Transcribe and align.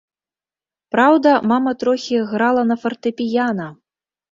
Праўда, 0.95 1.33
мама 1.51 1.75
трохі 1.85 2.23
грала 2.33 2.65
на 2.73 2.81
фартэпіяна. 2.87 3.71